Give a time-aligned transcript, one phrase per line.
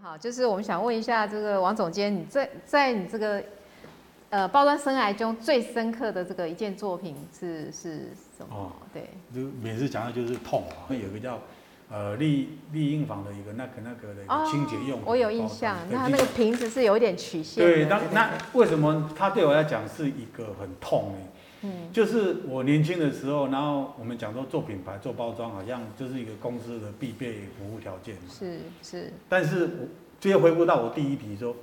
[0.00, 3.42] 好，就是我们想问一下这个王总监，你在在你这个
[4.28, 8.54] 呃包装生涯中最深刻的这个一件作品是是什么？
[8.54, 11.40] 哦对，就每次讲到就是痛啊，有一个叫
[11.90, 17.64] 呃丽丽婴房的一个那个那个的一个清洁用我有印象，那它那个瓶子是有一点曲线。
[17.64, 21.18] 对，那那为什么它对我来讲是一个很痛呢？
[21.64, 21.92] 嗯。
[21.92, 28.14] 就是我年轻的时候，然后我们讲说做品牌、做包装，好像就是一个公司的必备服务条件。
[28.30, 29.12] 是是。
[29.28, 29.88] 但是我
[30.20, 31.56] 这要回顾到我第一题说，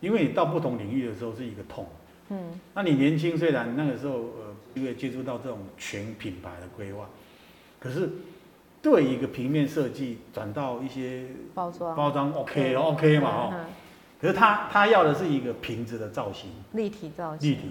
[0.00, 1.86] 因为你到不同领域的时候是一个痛。
[2.28, 2.60] 嗯。
[2.74, 7.08] 那你年轻虽然那个时候呃，因为接触到这种全品牌的规划，
[7.80, 8.10] 可是
[8.80, 11.96] 对一个平面设计转到一些包装。
[11.96, 13.64] 包装 OK OK 嘛哦，嗯嗯
[14.20, 17.62] 可是他他要的是一个瓶子的造型，立体造型，立体，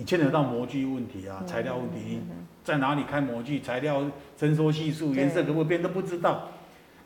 [0.00, 2.22] 你牵扯到模具问题啊，材料问题，
[2.64, 4.02] 在哪里开模具，材料
[4.34, 6.48] 伸缩系数、颜色可不可以变都不知道。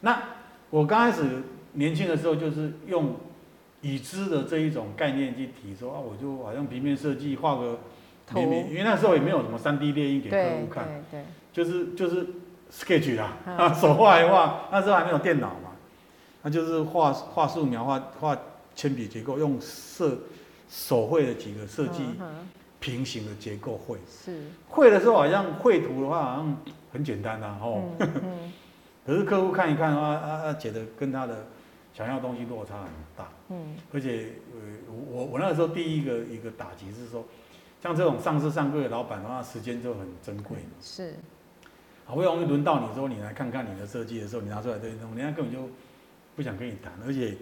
[0.03, 0.17] 那
[0.71, 3.17] 我刚开始年轻的时候，就是用
[3.81, 7.81] 已知的这一种概念去提说啊，我就好像平面设计画个
[8.29, 8.39] 图。
[8.39, 11.05] 平面，因为那时候也没有什么三 D 列印给客户看，
[11.53, 12.29] 就是就是
[12.71, 13.57] sketch 啦，嗯。
[13.57, 15.73] 啊 手画一画，那时候还没有电脑嘛，
[16.43, 18.39] 那就是画画素描、画画
[18.77, 20.17] 铅笔结构，用色
[20.69, 22.05] 手绘的几个设计
[22.85, 23.97] 平行的结构绘。
[24.07, 26.57] 是，绘的时候好像绘图的话好像
[26.93, 28.53] 很简单呐、哦，嗯嗯。
[29.07, 31.47] 可是客户看一看啊啊啊，觉得跟他的
[31.95, 33.75] 想要的东西落差很大，嗯。
[33.91, 34.61] 而且呃
[35.11, 37.25] 我我那个时候第一个一个打击是说，
[37.83, 41.15] 像这种上市上柜的老板的话，时间就很珍贵嘛，是，
[42.05, 45.71] 好不容易轮到你说你来看看你的设计的时候，你拿出来这些东西，人家根本就
[46.37, 47.35] 不想跟你谈，而且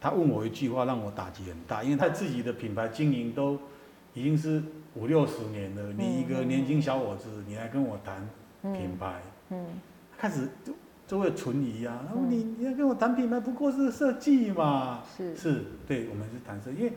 [0.00, 3.58] 他问我一句话让我打击很大，因为他自己的品牌经营都
[4.14, 4.62] 已经是
[4.94, 8.28] 五六十年了，你一个年轻小伙子，你来跟我谈
[8.62, 9.66] 品嗯牌，嗯。
[10.18, 10.72] 开始就
[11.06, 15.34] 就会存疑啊，然后嗯你你要跟我谈品牌，不过是设计嘛，是。
[15.34, 16.92] 是对，我们是谈设计，因为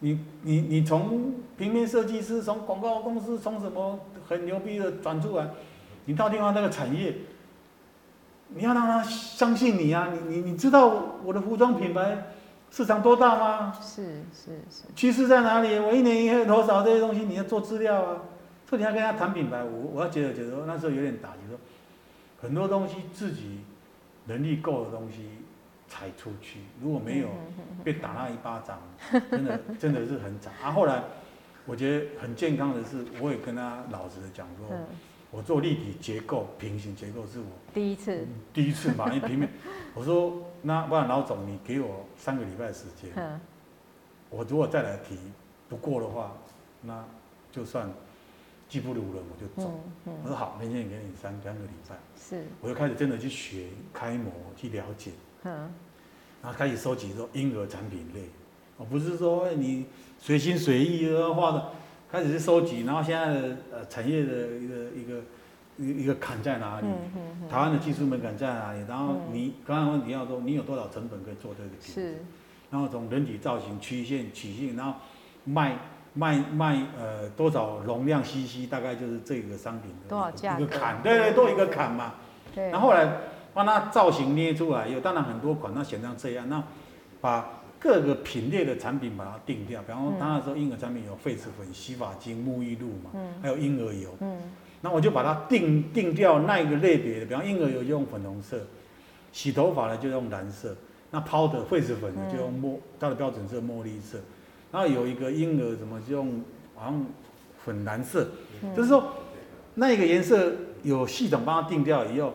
[0.00, 5.48] 你你你从平面设计师，从广告公司，从什么很牛逼的转出来，
[6.04, 7.14] 你到另外那个产业，
[8.48, 12.26] 你要让他相信你啊，你你你知道我的服装品牌
[12.74, 13.78] 市场多大吗？
[13.80, 14.02] 是
[14.32, 15.78] 是是，趋势在哪里？
[15.78, 16.82] 我一年营业多少？
[16.82, 18.22] 这些东西你要做资料啊。
[18.68, 21.56] 所以你要跟他谈品牌，我我要觉得觉得那时候有点打击，说
[22.42, 23.60] 很多东西自己
[24.24, 25.28] 能力够的东西
[25.86, 27.28] 才出去，如果没有
[27.84, 28.80] 被打那一巴掌，
[29.30, 30.52] 真的 真的是很惨。
[30.60, 31.04] 啊，后来
[31.66, 34.84] 我觉得很健康的是，我也跟他老实的讲说，嗯，
[35.34, 39.50] 我做立体结构、平行结构是我第一次，第一次嘛，因为平面，
[39.92, 43.10] 我说那不然老总你给我三个礼拜时间。
[43.16, 43.40] 嗯。
[44.30, 45.18] 我如果再来提
[45.68, 46.36] 不过的话，
[46.82, 47.04] 那
[47.50, 47.90] 就算
[48.68, 49.72] 技不如人，我就走。
[50.06, 55.10] 嗯嗯，我说好，明天给你三三个礼拜，是，我就开始真的去学开模，去了解，
[55.42, 55.52] 嗯。
[56.42, 58.20] 然后开始收集说婴儿产品类，
[58.76, 59.86] 我不是说哎你
[60.20, 61.72] 随心随意的画的，
[62.10, 65.22] 开始去收集，然后现在的呃产业的一个一个
[65.76, 66.86] 一个一个坎在哪里？
[66.86, 67.10] 嗯
[67.42, 68.80] 嗯台湾的技术门槛在哪里？
[68.88, 69.20] 然后嗯。
[69.32, 71.94] 你刚刚问题要说你有多少成本可以做这个品？
[71.94, 72.24] 是，
[72.70, 74.94] 然后从人体造型、曲线、曲线，然后
[75.44, 75.76] 卖
[76.14, 80.62] 卖卖呃多少容量 CC，大概就是这个商品的多少价格？
[80.62, 82.14] 一个坎，对对，多一个坎嘛。
[82.54, 83.08] 对，然后后来
[83.52, 86.62] 帮它造型捏出来以后，当然很多款那选成这样，那
[87.20, 87.48] 把
[87.80, 90.16] 各个品类的产品把它定掉，比方说嗯。
[90.20, 93.34] 它那时候婴儿产品有痱子粉、洗发精、沐浴露嘛，嗯。
[93.42, 94.38] 还有婴儿油，嗯
[94.84, 98.60] 那我就把它定定掉那一个类别的，比方婴儿油就用粉红色，
[99.32, 100.76] 洗头发的就用蓝色，
[101.10, 104.18] 那抛的痱子粉的就用墨，它的标准色墨绿色，
[104.70, 106.42] 然后有一个婴儿什么就用
[106.74, 107.02] 好像
[107.64, 108.28] 粉蓝色，
[108.62, 109.02] 嗯，就是说
[109.72, 110.52] 那一个颜色
[110.82, 112.34] 有系统帮他定掉以后，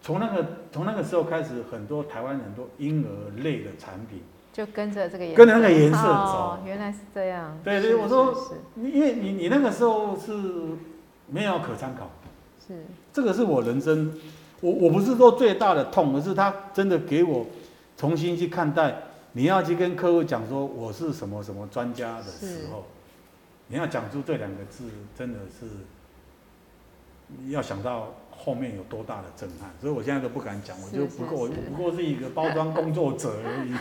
[0.00, 4.22] 从那个从那个时候开始，很多台湾很多婴儿类的产品，
[4.54, 8.34] 就跟着这个颜色，跟着那个颜色走，哦原来是这样，对对是我说
[8.76, 10.32] 因为你你那个时候是
[11.30, 12.10] 没有可参考。
[12.66, 14.12] 是，这个是我人生，
[14.60, 17.46] 我我不是说最大的痛，而是他真的给我
[17.96, 18.94] 重新去看待。
[19.32, 22.84] 你要去跟客户讲说我是什么什么专家的时候，
[23.68, 24.84] 你要讲出这两个字，
[25.16, 25.66] 真的是
[27.50, 29.70] 要想到后面有多大的震撼。
[29.80, 33.72] 所以我现在都不敢讲，我就不过是是不过是一个包装工作者而已。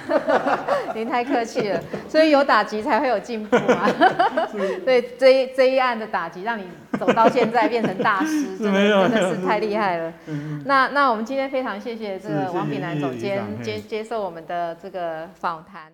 [1.00, 3.90] 您太客气了，所以有打击才会有进步嘛。
[4.86, 6.64] 对，这一这一案的打击，让你
[6.98, 10.14] 走到现在变成大师，真的真的是太厉害了。
[10.28, 15.92] 嗯那那我们今天非常谢谢这个王炳南总监接接受我们的这个访谈。